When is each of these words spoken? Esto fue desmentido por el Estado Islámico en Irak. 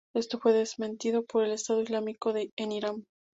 Esto 0.15 0.39
fue 0.39 0.51
desmentido 0.53 1.23
por 1.23 1.43
el 1.43 1.51
Estado 1.51 1.83
Islámico 1.83 2.33
en 2.35 2.71
Irak. 2.71 2.95